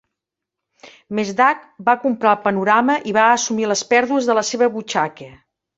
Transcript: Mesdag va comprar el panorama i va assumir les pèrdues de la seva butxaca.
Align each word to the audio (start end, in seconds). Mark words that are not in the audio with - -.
Mesdag 1.19 1.61
va 1.91 1.95
comprar 2.07 2.33
el 2.39 2.41
panorama 2.47 2.99
i 3.13 3.17
va 3.21 3.29
assumir 3.39 3.71
les 3.75 3.89
pèrdues 3.95 4.33
de 4.33 4.39
la 4.41 4.49
seva 4.55 4.77
butxaca. 4.79 5.35